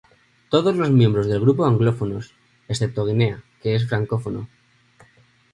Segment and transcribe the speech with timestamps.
[0.49, 2.33] Todos los miembros del grupo anglófonos,
[2.67, 4.49] excepto Guinea, que es francófono.